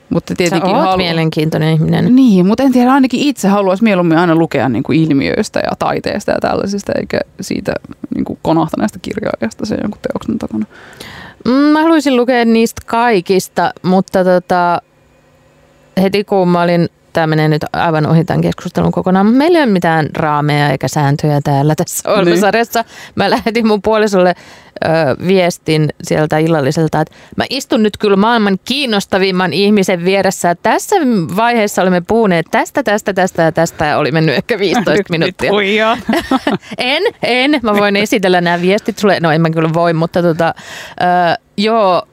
[0.10, 2.15] mutta tietenkin Sä halu- mielenkiintoinen ihminen.
[2.15, 6.32] Niin, mutta en tiedä, ainakin itse haluaisi mieluummin aina lukea niin kuin ilmiöistä ja taiteesta
[6.32, 7.73] ja tällaisista, eikä siitä
[8.15, 10.65] niin kuin konahtaneesta kirjailijasta sen jonkun teoksen takana.
[11.45, 14.82] Mm, Mä haluaisin lukea niistä kaikista, mutta tota,
[16.02, 19.63] heti kun mä olin, tämä menee nyt aivan ohi tämän keskustelun kokonaan, mutta meillä ei
[19.63, 22.19] ole mitään raameja eikä sääntöjä täällä tässä Niin.
[22.19, 22.86] ohjelmasarjassa.
[23.15, 24.34] Mä lähetin mun puolisolle
[24.86, 24.88] ö,
[25.27, 30.56] viestin sieltä illalliselta, että mä istun nyt kyllä maailman kiinnostavimman ihmisen vieressä.
[30.56, 30.95] Tässä
[31.36, 35.51] vaiheessa olemme puhuneet tästä, tästä, tästä ja tästä ja oli mennyt ehkä 15 minuuttia.
[35.51, 35.97] Huijaa.
[36.77, 37.60] En, en.
[37.63, 39.19] Mä voin esitellä nämä viestit sulle.
[39.21, 40.53] No en mä kyllä voi, mutta tota,
[41.01, 42.08] ö, joo.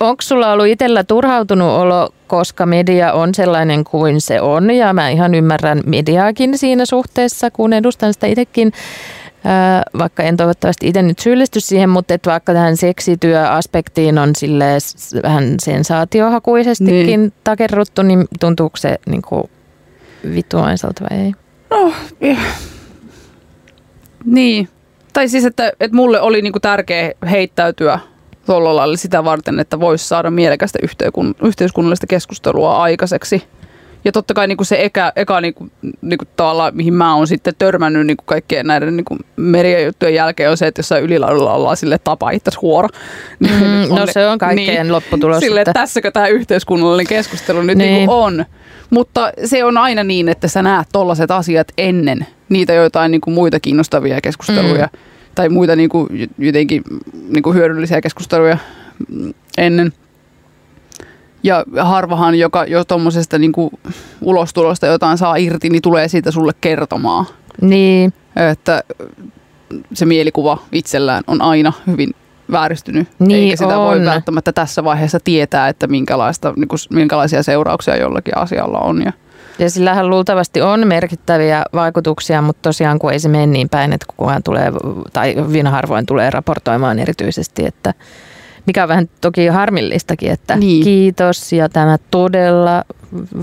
[0.00, 5.08] Onko sulla ollut itsellä turhautunut olo, koska media on sellainen kuin se on ja mä
[5.08, 8.72] ihan ymmärrän mediaakin siinä suhteessa, kun edustan sitä itsekin,
[9.98, 14.64] vaikka en toivottavasti itse nyt syyllisty siihen, mutta että vaikka tähän seksityöaspektiin on sille
[15.22, 17.32] vähän sensaatiohakuisestikin niin.
[17.44, 19.44] takerruttu, niin tuntuuko se niin kuin
[20.34, 21.32] vittuaiselta vai ei?
[21.70, 22.38] No, eh.
[24.24, 24.68] niin.
[25.12, 27.98] Tai siis, että, että mulle oli niinku tärkeä heittäytyä
[28.48, 33.42] tuolla lailla sitä varten, että voisi saada mielekästä yhteiskunn- yhteiskunnallista keskustelua aikaiseksi.
[34.04, 35.68] Ja totta kai niinku se eka, eka niinku,
[36.02, 40.66] niinku tavallaan, mihin mä oon sitten törmännyt niinku kaikkien näiden niinku mediajuttujen jälkeen on se,
[40.66, 42.88] että jossain ylilaudulla ollaan sille tapa itse huora.
[43.38, 43.48] Mm,
[43.98, 45.40] no se on kaikkeen lopputulos.
[45.40, 47.92] Sille, että tässäkö tämä yhteiskunnallinen keskustelu nyt Niin.
[47.92, 48.10] niin.
[48.10, 48.44] on.
[48.90, 53.34] Mutta se on aina niin, että sä näet tollaiset asiat ennen niitä joitain niin kuin
[53.34, 54.98] muita kiinnostavia keskusteluja mm.
[55.38, 56.82] Tai muita niin kuin, jotenkin
[57.28, 58.58] niin kuin hyödyllisiä keskusteluja
[59.58, 59.92] ennen.
[61.42, 63.70] Ja harvahan, joka jo tuommoisesta niin kuin
[64.20, 67.26] ulostulosta jotain saa irti, niin tulee siitä sulle kertomaan.
[67.60, 68.12] Niin,
[68.50, 68.82] Että
[69.92, 72.14] se mielikuva itsellään on aina hyvin
[72.52, 74.04] vääristynyt, Niin eikä sitä voi on.
[74.04, 79.02] välttämättä tässä vaiheessa tietää, että minkälaista, niin kuin, minkälaisia seurauksia jollakin asialla on.
[79.02, 79.12] Ja,
[79.58, 84.06] ja sillähän luultavasti on merkittäviä vaikutuksia, mutta tosiaan kun ei se mene niin päin, että
[84.16, 84.72] kukaan tulee,
[85.12, 87.94] tai hyvin harvoin tulee raportoimaan erityisesti, että
[88.66, 90.84] mikä on vähän toki harmillistakin, että Niin.
[90.84, 92.84] kiitos ja tämä todella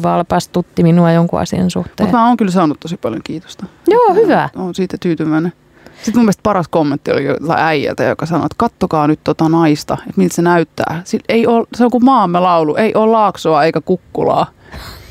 [0.04, 2.08] valpastutti minua jonkun asian suhteen.
[2.08, 3.65] mutta mä oon kyllä saanut tosi paljon kiitosta.
[3.88, 4.49] Joo, hyvä.
[4.56, 5.54] Oon siitä tyytyväinen.
[5.95, 7.23] Sitten mun mielestä paras kommentti oli
[7.58, 11.01] äijältä, joka sanoi, että kattokaa nyt tota naista, että miltä se näyttää.
[11.04, 14.47] Sillä ei ole, se on kuin maamme laulu, ei ole laaksoa eikä kukkulaa.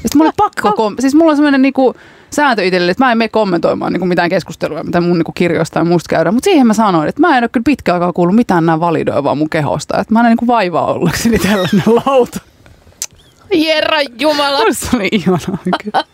[0.05, 1.95] Sitten mulla oli pakko, kom- siis mulla on semmoinen niinku
[2.31, 5.85] sääntö itselle, että mä en mene kommentoimaan niinku mitään keskustelua, mitä mun niinku kirjoista ja
[5.85, 6.35] musta käydään.
[6.35, 9.35] Mutta siihen mä sanoin, että mä en ole kyllä pitkään aikaa kuullut mitään nää validoivaa
[9.35, 9.99] mun kehosta.
[10.01, 12.41] Että mä en niinku vaivaa ollakseni tällainen lauta.
[13.55, 14.59] Herra Jumala.
[14.73, 15.59] Se oli ihanaa.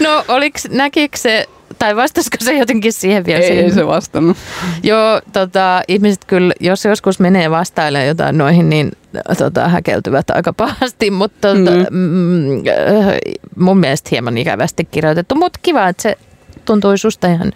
[0.00, 1.46] No oliks, näkikö se,
[1.78, 3.40] tai vastasiko se jotenkin siihen vielä?
[3.40, 3.64] Ei, siihen?
[3.64, 4.36] ei se vastannut.
[4.82, 8.92] Joo, tota, ihmiset kyllä, jos joskus menee vastailemaan jotain noihin, niin
[9.38, 11.98] tota, häkeltyvät aika pahasti, mutta tota, mm.
[11.98, 13.14] Mm, äh,
[13.56, 16.16] mun mielestä hieman ikävästi kirjoitettu, mutta kiva, että se
[16.64, 17.52] tuntui susta ihan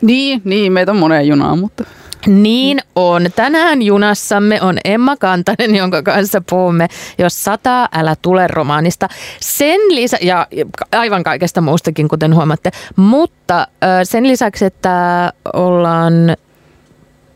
[0.00, 1.84] Niin, niin, meitä on moneen junaan, mutta
[2.28, 3.26] niin on.
[3.36, 6.88] Tänään junassamme on Emma Kantanen, jonka kanssa puhumme
[7.18, 9.08] Jos sataa, älä tule romaanista.
[9.40, 10.46] Sen lisä, ja
[10.92, 12.70] aivan kaikesta muustakin, kuten huomaatte.
[12.96, 13.66] Mutta
[14.04, 16.36] sen lisäksi, että ollaan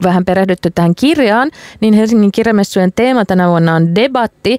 [0.03, 1.51] vähän perehdytty tähän kirjaan,
[1.81, 4.59] niin Helsingin kirjamessujen teema tänä vuonna on debatti.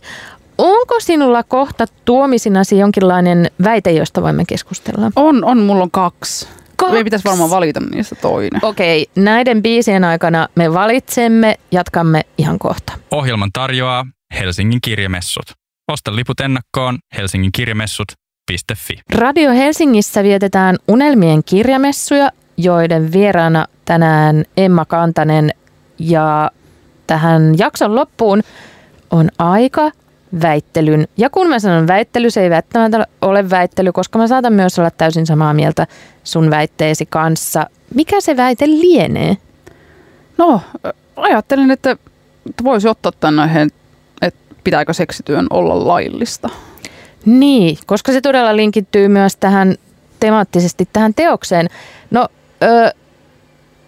[0.58, 5.12] Onko sinulla kohta tuomisinasi jonkinlainen väite, josta voimme keskustella?
[5.16, 6.48] on, on, mulla on kaksi.
[6.88, 6.98] Kaksi?
[6.98, 8.60] Ei pitäisi varmaan valita niistä toinen.
[8.66, 12.94] Okei, näiden biisien aikana me valitsemme, jatkamme ihan kohta.
[13.12, 14.06] Ohjelman tarjoaa
[14.40, 15.46] Helsingin kirjamessut.
[15.92, 19.00] Osta liput ennakkoon helsinginkirjamessut.fi.
[19.16, 25.50] Radio Helsingissä vietetään unelmien kirjamessuja, joiden vieraana tänään Emma Kantanen
[26.00, 26.52] ja
[27.08, 28.42] tähän jakson loppuun
[29.12, 29.92] on aika
[30.42, 31.08] väittelyn.
[31.18, 34.92] Ja kun mä sanon väittely, se ei välttämättä ole väittely, koska mä saatan myös olla
[34.92, 35.88] täysin samaa mieltä
[36.24, 37.66] sun väitteesi kanssa.
[37.96, 39.38] Mikä se väite lienee?
[40.38, 40.62] No,
[41.16, 41.98] ajattelin, että,
[42.64, 43.70] voisi ottaa tämän aiheen,
[44.22, 46.50] että pitääkö seksityön olla laillista.
[47.26, 49.76] Niin, koska se todella linkittyy myös tähän
[50.20, 51.68] temaattisesti tähän teokseen.
[52.12, 52.28] No,
[52.64, 52.92] ö,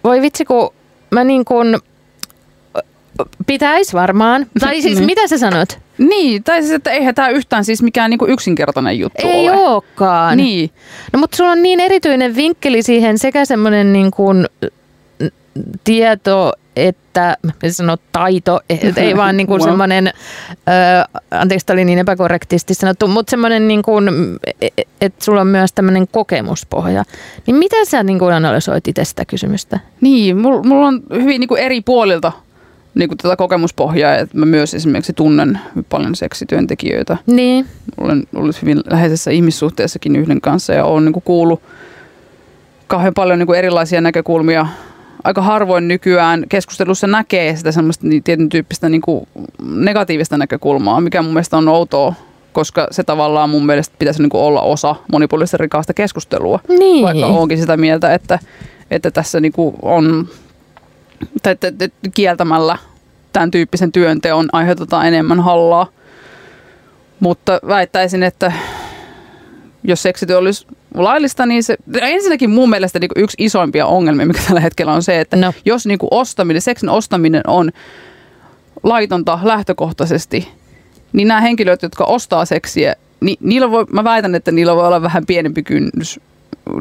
[0.03, 0.73] voi vitsi, kun
[1.11, 1.77] mä niin kuin
[3.47, 4.45] pitäisi varmaan.
[4.59, 5.05] Tai siis Niin.
[5.05, 5.84] mitä sä sanot?
[5.97, 9.67] Niin, tai siis, että eihän tämä yhtään siis mikään niinku yksinkertainen juttu Ei ole.
[9.67, 10.37] olekaan.
[10.37, 10.69] Niin,
[11.13, 14.45] No mutta sulla on niin erityinen vinkkeli siihen sekä semmoinen niin kuin
[15.83, 17.37] tieto että,
[17.71, 20.13] sanoo, taito, et ei vaan niin kuin semmoinen,
[21.31, 24.09] anteeksi, oli niin epäkorrektisti sanottu, mutta semmoinen, niin kuin,
[25.01, 27.03] että sulla on myös tämmöinen kokemuspohja.
[27.47, 29.79] Niin miten sä niin kuin analysoit itse sitä kysymystä?
[30.01, 32.31] Niin, mulla, mulla on hyvin niin kuin eri puolilta
[32.95, 37.17] niin kuin tätä kokemuspohjaa, että mä myös esimerkiksi tunnen paljon seksityöntekijöitä.
[37.27, 37.65] Niin,
[37.97, 41.61] Olen ollut hyvin läheisessä ihmissuhteessakin yhden kanssa ja olen niin kuin kuullut
[42.87, 44.67] kauhean paljon niin kuin erilaisia näkökulmia.
[45.23, 49.27] Aika harvoin nykyään keskustelussa näkee sitä semmoista niin tietyn tyyppistä niin kuin
[49.65, 52.13] negatiivista näkökulmaa, mikä mun mielestä on outoa,
[52.53, 56.59] koska se tavallaan mun mielestä pitäisi niin kuin olla osa monipuolista rikaasta keskustelua.
[56.79, 57.05] niin.
[57.05, 58.39] Vaikka onkin sitä mieltä, että,
[58.91, 60.27] että tässä niinku on,
[61.43, 61.71] tai että
[62.13, 62.77] kieltämällä
[63.33, 65.87] tämän tyyppisen työnteon aiheutetaan enemmän hallaa.
[67.19, 68.51] Mutta väittäisin, että
[69.83, 74.59] jos seksityö olisi laillista, niin se, ensinnäkin mun mielestä niin yksi isoimpia ongelmia, mikä tällä
[74.61, 75.53] hetkellä on se, että No.
[75.65, 77.71] jos niin ostaminen, seksin ostaminen on
[78.83, 80.47] laitonta lähtökohtaisesti,
[81.13, 85.01] niin nämä henkilöt, jotka ostaa seksiä, niin niillä voi, mä väitän, että niillä voi olla
[85.01, 86.19] vähän pienempi kynnys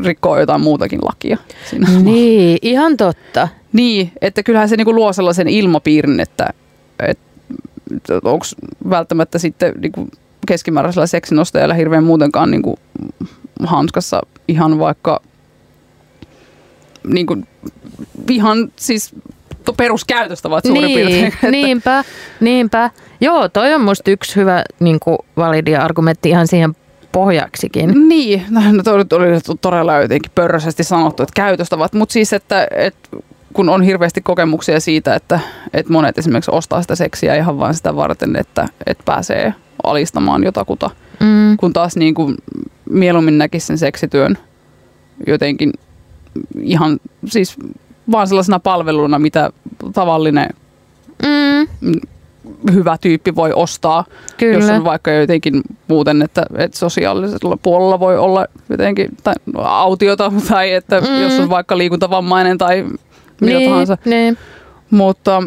[0.04, 1.38] rikkoa jotain muutakin lakia.
[1.70, 1.88] Siinä.
[2.02, 3.48] Niin, ihan totta.
[3.74, 6.48] Niin, että kyllähän se niinku luo sellaisen ilmapiirin, että,
[6.98, 7.24] että
[8.24, 8.46] onko
[8.90, 10.08] välttämättä sitten niinku
[10.46, 12.78] keskimääräisellä seksinostajalla hirveän muutenkaan niinku
[13.62, 15.20] hanskassa ihan vaikka
[17.06, 17.36] niinku,
[18.30, 19.14] ihan siis
[19.76, 21.26] peruskäytöstä ovat suurin niin, piirtein.
[21.26, 22.04] Että- Niinpä,
[22.40, 22.90] niinpä.
[23.20, 26.76] Joo, toi on musta yksi hyvä niin kuin validi argumentti ihan siihen
[27.12, 28.08] pohjaksikin.
[28.08, 29.26] Niin, no toi nyt oli
[29.60, 33.08] todella jotenkin pörröisesti sanottu, että käytöstavat, mutta siis, että, että
[33.54, 35.40] kun on hirveästi kokemuksia siitä, että,
[35.74, 40.90] että monet esimerkiksi ostaa sitä seksiä ihan vain sitä varten, että, että pääsee alistamaan jotakuta,
[41.20, 42.34] Mm, kun taas niin kuin
[42.90, 44.38] mieluummin näkisi sen seksityön
[45.26, 45.72] jotenkin
[46.60, 47.56] ihan siis
[48.12, 49.50] vaan sellaisena palveluna, mitä
[49.92, 50.50] tavallinen
[51.22, 52.00] mm,
[52.72, 54.04] hyvä tyyppi voi ostaa
[54.36, 54.58] kyllä.
[54.58, 60.72] Jos on vaikka jotenkin muuten, että, että sosiaalisella puolella voi olla jotenkin tai autiota tai
[60.72, 61.22] että Mm.
[61.22, 62.84] jos on vaikka liikuntavammainen tai
[63.40, 63.98] mitä niin, tahansa.
[64.04, 64.38] Niin.
[64.90, 65.42] Mutta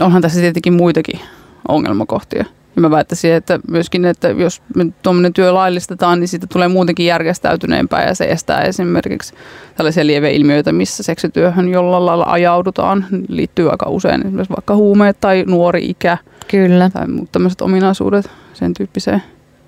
[0.00, 1.20] onhan tässä tietenkin muitakin
[1.68, 2.44] ongelmakohtia.
[2.76, 7.06] Ja mä väittäisin, että myöskin, että jos me tuommoinen työ laillistetaan, niin siitä tulee muutenkin
[7.06, 9.34] järjestäytyneempää ja se estää esimerkiksi
[9.76, 13.06] tällaisia lieveilmiöitä, missä seksityöhön jollain lailla ajaudutaan.
[13.28, 16.90] Liittyy aika usein esimerkiksi vaikka huumeet tai nuori ikä Kyllä.
[16.90, 19.22] tai muut tämmöiset ominaisuudet sen tyyppiseen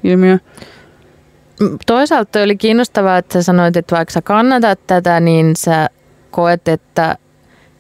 [0.05, 0.41] ilmiöön.
[1.87, 5.89] Toisaalta toi oli kiinnostavaa, että sä sanoit, että vaikka sä kannatat tätä, niin sä
[6.37, 7.17] koet, että,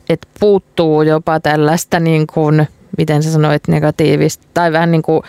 [0.08, 5.22] että puuttuu jopa tällaista niin kuin, miten sä sanoit, negatiivista, tai vähän niin kuin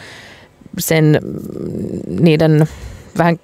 [0.78, 1.22] sen,
[2.20, 2.68] niiden
[3.18, 3.40] vähän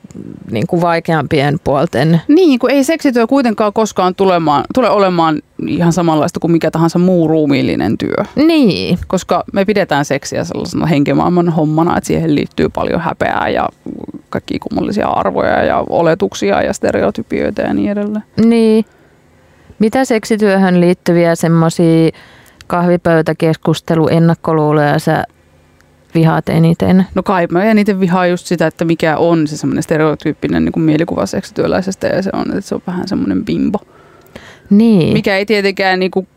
[0.52, 2.22] niin kuin vaikeampien puolten.
[2.28, 7.28] Niin, kun ei seksityö kuitenkaan koskaan tulemaan, tule olemaan ihan samanlaista kuin mikä tahansa muu
[7.28, 8.26] ruumiillinen työ.
[8.36, 13.70] Niin, Koska me pidetään seksiä sellaisena henkimaailman hommana, että siihen liittyy paljon häpeää ja
[14.30, 18.24] kaikki kummallisia arvoja ja oletuksia ja stereotypioita ja niin edelleen.
[18.46, 18.86] niin.
[19.80, 22.12] Mitä seksityöhön liittyviä semmoisia
[22.68, 25.24] kahvipöytäkeskustelu ennakkoluuloja sä
[26.16, 27.06] vihaat eniten?
[27.16, 30.84] No kai mä eniten vihaan just sitä, että mikä on se semmoinen stereotyyppinen niin kuin
[30.84, 33.80] mielikuva seksityöläisestä ja se on, että se on vähän semmoinen bimbo.
[34.70, 35.14] Niin.
[35.14, 36.28] Mikä ei tietenkään niin kuin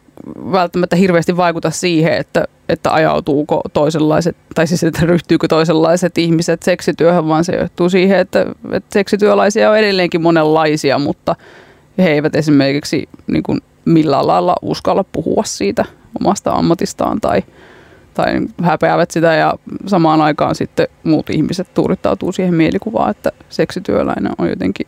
[0.52, 7.28] välttämättä hirveästi vaikuta siihen, että, että ajautuuko toisenlaiset, tai siis että ryhtyykö toisenlaiset ihmiset seksityöhön,
[7.28, 11.36] vaan se johtuu siihen, että, että seksityöläisiä on edelleenkin monenlaisia, mutta
[11.98, 15.84] he eivät esimerkiksi niin kuin millään lailla uskalla puhua siitä
[16.20, 17.42] omasta ammatistaan tai,
[18.14, 19.54] tai häpeävät sitä ja
[19.86, 24.86] samaan aikaan sitten muut ihmiset tuurittautuu siihen mielikuvaan, että seksityöläinen on jotenkin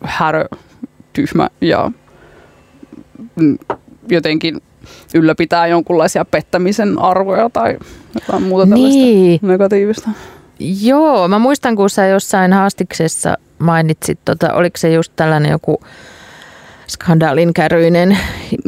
[0.00, 0.44] härö,
[1.12, 1.90] tyhmä ja
[4.08, 4.60] jotenkin
[5.14, 7.78] ylläpitää jonkunlaisia pettämisen arvoja tai
[8.14, 9.40] jotain muuta tällaista Niin.
[9.42, 10.10] negatiivista.
[10.82, 15.80] Joo, mä muistan, kun sä jossain haastiksessa mainitsit, tota, oliko se just tällainen joku
[16.88, 18.18] skandaalin käryinen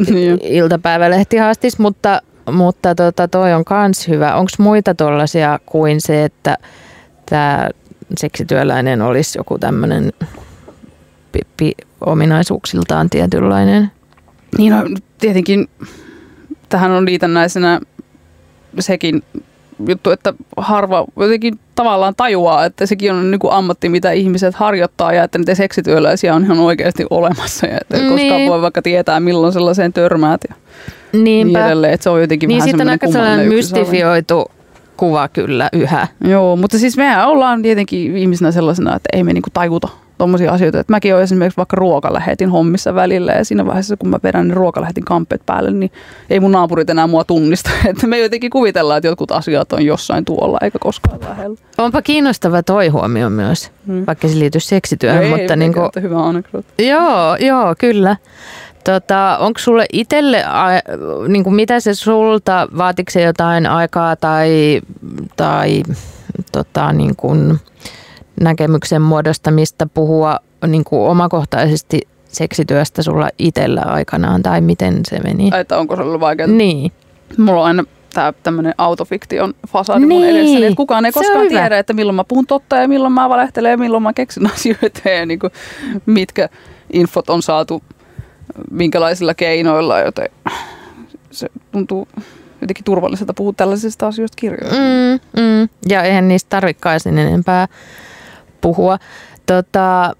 [0.09, 0.39] Niin.
[0.43, 4.35] iltapäivälehtihaastis, mutta, mutta tota, toi on kans hyvä.
[4.35, 6.57] Onko muita tollasia kuin se, että
[7.29, 7.69] tämä
[8.17, 10.13] seksityöläinen olisi joku tämmöinen
[11.31, 13.91] pippi ominaisuuksiltaan tietynlainen?
[14.57, 14.83] Niin no,
[15.17, 15.69] tietenkin
[16.69, 17.81] tähän on liitännäisenä
[18.79, 19.23] sekin
[19.87, 25.13] juttu, että harva jotenkin tavallaan tajuaa, että sekin on niin kuin ammatti, mitä ihmiset harjoittaa
[25.13, 28.49] ja että niitä seksityöläisiä on ihan oikeasti olemassa ja että ei koskaan Niin.
[28.51, 30.55] voi vaikka tietää, milloin sellaiseen törmäät ja
[31.13, 31.65] niin Niinpä.
[31.67, 31.93] edelleen.
[31.93, 34.51] Että se on jotenkin Niin vähän siitä on aika sellainen mystifioitu
[34.97, 36.07] kuva kyllä yhä.
[36.23, 39.87] Joo, mutta siis mehän ollaan tietenkin ihmisenä sellaisena, että ei me niinku tajuta
[40.23, 40.79] tommosia asioita.
[40.79, 44.53] Että mäkin olen esimerkiksi vaikka ruokalähetin hommissa välillä ja siinä vaiheessa, kun mä vedän ne
[44.53, 45.91] ruokalähetin kamppeet päälle, niin
[46.29, 47.69] ei mun naapurit enää mua tunnista.
[47.89, 51.57] Että me jotenkin kuvitellaan, että jotkut asiat on jossain tuolla eikä koskaan lähellä.
[51.77, 54.03] Onpa kiinnostava toi huomio myös, hmm.
[54.07, 55.23] vaikka se liittyy seksityöhön.
[55.23, 56.87] ei, mutta ei, niin kuin, hyvä anekdootti.
[56.87, 58.17] Joo, joo, kyllä.
[58.83, 60.43] Tota, onko sulle itselle,
[61.27, 64.81] niin kuin mitä se sulta, vaatiko se jotain aikaa tai,
[65.35, 65.83] tai
[66.51, 67.59] tota, niin kuin
[68.41, 75.51] näkemyksen muodostamista puhua niin kuin omakohtaisesti seksityöstä sulla itsellä aikanaan tai miten se meni?
[75.59, 76.47] Että onko se ollut vaikeaa?
[76.47, 76.91] Niin.
[77.37, 80.09] Mulla on aina tämä tämmöinen autofiktion fasadi niin.
[80.09, 83.29] mun edessäni, että kukaan ei koskaan tiedä, että milloin mä puhun totta ja milloin mä
[83.29, 85.53] valehtelen ja milloin mä keksin asioita ja niin kuin,
[86.05, 86.49] mitkä
[86.93, 87.83] infot on saatu
[88.71, 90.29] minkälaisilla keinoilla, joten
[91.31, 92.07] se tuntuu
[92.61, 94.75] jotenkin turvalliselta puhua tällaisista asioista kirjoissa.
[94.75, 95.69] Mm, mm.
[95.89, 97.67] Ja eihän niistä tarvikaan sen enempää
[98.63, 98.97] puhua.
[99.45, 100.15] Tota,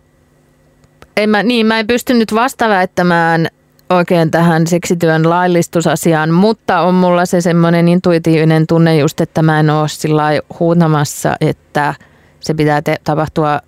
[1.17, 3.47] en mä, niin, mä en pystynyt vastaväittämään
[3.89, 9.69] oikein tähän seksityön laillistusasiaan, mutta on mulla se semmoinen intuitiivinen tunne just, että mä en
[9.69, 10.23] ole sillä
[10.59, 11.95] huutamassa, että
[12.39, 13.59] se pitää te- tapahtua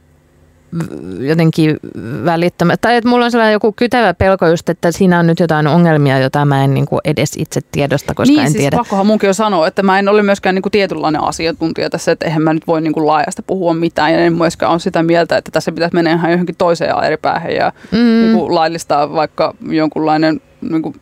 [1.20, 1.78] jotenkin
[2.26, 2.88] välittämättä.
[2.88, 6.20] Tai että mulla on sellainen joku kytevä pelko just, että siinä on nyt jotain ongelmia,
[6.20, 8.78] jota mä en niin kuin edes itse tiedosta, koska niin, en siis tiedä.
[8.78, 12.26] pakkohan munkin jo sanoa, että mä en ole myöskään niin kuin tietynlainen asiantuntija tässä, että
[12.26, 14.14] eihän mä nyt voi niin kuin laajasta puhua mitään.
[14.14, 17.56] Ja en myöskään ole sitä mieltä, että tässä pitäisi mennä ihan johonkin toiseen eri päähän
[17.56, 17.98] ja mm.
[17.98, 20.96] niin kuin laillistaa vaikka jonkunlainen niin kuin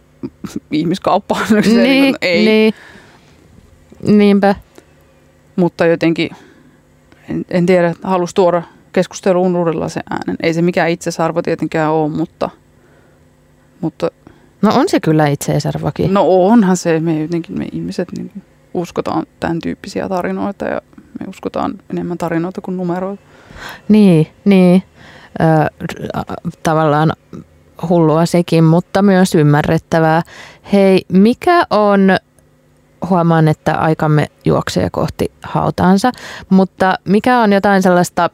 [0.72, 1.38] ihmiskauppa.
[1.66, 2.46] Niin, niin, ei.
[2.46, 2.74] Niin.
[4.18, 4.56] Niinpä.
[5.56, 6.30] Mutta jotenkin,
[7.30, 8.62] en, en tiedä, halusi tuoda
[8.94, 10.36] keskusteluun uudenlaisen äänen.
[10.44, 12.50] Ei se mikään itsesarvo tietenkään ole, mutta,
[13.82, 14.12] mutta...
[14.62, 16.14] No on se kyllä itseisarvokin.
[16.14, 17.00] No onhan se.
[17.00, 20.82] Me jotenkin me ihmiset niin uskotaan tämän tyyppisiä tarinoita ja
[21.20, 23.24] me uskotaan enemmän tarinoita kuin numeroita.
[23.90, 24.84] Niin, niin.
[25.42, 25.86] Ö,
[26.64, 27.12] tavallaan
[27.90, 30.22] hullua sekin, mutta myös ymmärrettävää.
[30.74, 32.18] Hei, mikä on
[33.10, 36.12] huomaan, että aikamme juoksee kohti hautaansa,
[36.50, 38.30] mutta mikä on jotain sellaista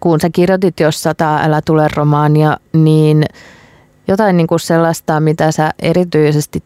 [0.00, 3.24] kun sä kirjoitit jos sataa älä tule romaania, niin
[4.08, 6.62] jotain niin kuin sellaista, mitä sä erityisesti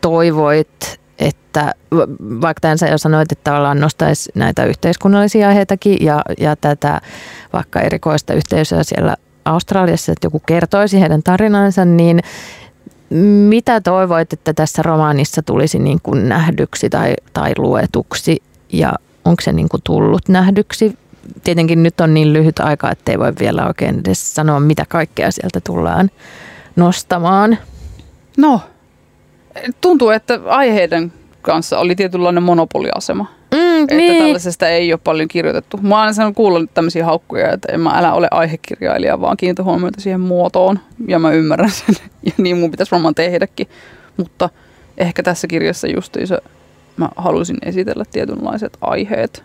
[0.00, 1.72] toivoit, että
[2.20, 7.00] vaikka tämän sä jo sanoit, että tavallaan nostaisi näitä yhteiskunnallisia aiheitakin ja, ja tätä
[7.52, 12.20] vaikka erikoista yhteisöä siellä Australiassa, että joku kertoisi heidän tarinansa, niin
[13.48, 18.42] mitä toivoit, että tässä romaanissa tulisi niin kuin nähdyksi tai, tai luetuksi?
[18.72, 18.92] Ja
[19.24, 20.98] onko se niin kuin tullut nähdyksi
[21.44, 25.30] tietenkin nyt on niin lyhyt aika, että ei voi vielä oikein edes sanoa, mitä kaikkea
[25.30, 26.10] sieltä tullaan
[26.76, 27.58] nostamaan.
[28.36, 28.60] No,
[29.80, 31.12] tuntuu, että aiheiden
[31.42, 33.26] kanssa oli tietynlainen monopoliasema.
[33.54, 34.22] Mm, että niin.
[34.22, 35.76] tällaisesta ei ole paljon kirjoitettu.
[35.76, 40.00] Mä oon aina kuullut tämmöisiä haukkuja, että en mä älä ole aihekirjailija, vaan kiinnitä huomiota
[40.00, 40.78] siihen muotoon.
[41.08, 41.94] Ja mä ymmärrän sen.
[42.22, 43.68] Ja niin mun pitäisi varmaan tehdäkin.
[44.16, 44.50] Mutta
[44.98, 46.38] ehkä tässä kirjassa justiinsa
[46.96, 49.44] mä halusin esitellä tietynlaiset aiheet,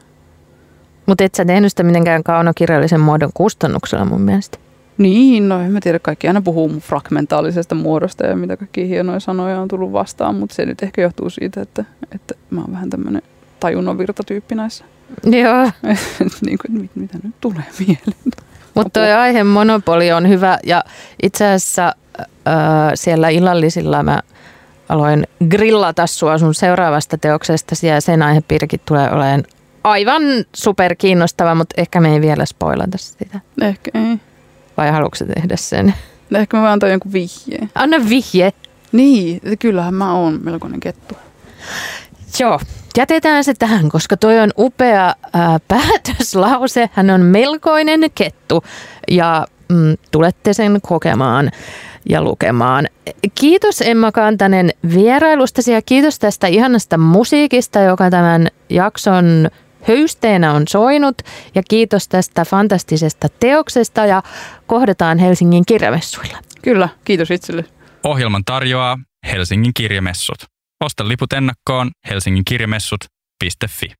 [1.05, 4.57] mutta et sä tehnyt sitä mitenkään kaunokirjallisen muodon kustannuksella mun mielestä.
[4.97, 9.59] Niin, no en mä tiedä, kaikki aina puhuu fragmentaalisesta muodosta ja mitä kaikki hienoja sanoja
[9.59, 13.21] on tullut vastaan, mutta se nyt ehkä johtuu siitä, että, että mä oon vähän tämmöinen
[13.59, 14.85] tajunnonvirtatyyppi näissä.
[15.43, 15.71] Joo.
[16.45, 18.33] niin kuin, mit, mitä nyt tulee mieleen.
[18.73, 20.83] Mutta tuo aihe monopoli on hyvä ja
[21.23, 21.95] itse asiassa
[22.47, 22.53] äh,
[22.95, 24.21] siellä illallisilla mä
[24.89, 29.43] aloin grillata sua sun seuraavasta teoksesta ja sen aihepiirikin tulee olemaan
[29.83, 30.23] aivan
[30.55, 33.39] super kiinnostava, mutta ehkä me ei vielä spoilata sitä.
[33.61, 34.19] Ehkä ei.
[34.77, 35.93] Vai haluatko tehdä sen?
[36.35, 37.69] Ehkä mä voin antaa jonkun vihjeen.
[37.75, 38.53] Anna vihje.
[38.91, 41.15] Niin, kyllähän mä oon melkoinen kettu.
[42.39, 42.59] Joo,
[42.97, 46.89] jätetään se tähän, koska toi on upea ää, päätöslause.
[46.93, 48.63] Hän on melkoinen kettu
[49.11, 51.51] ja mm, tulette sen kokemaan
[52.09, 52.87] ja lukemaan.
[53.35, 59.49] Kiitos Emma Kantanen vierailustasi ja kiitos tästä ihanasta musiikista, joka tämän jakson
[59.87, 61.17] höysteenä on soinut
[61.55, 64.23] ja kiitos tästä fantastisesta teoksesta ja
[64.67, 66.37] kohdataan Helsingin kirjamessuilla.
[66.61, 67.65] Kyllä, kiitos itselle.
[68.03, 68.97] Ohjelman tarjoaa
[69.31, 70.43] Helsingin kirjamessut.
[70.83, 73.93] Osta liput ennakkoon helsinginkirjamessut.fi.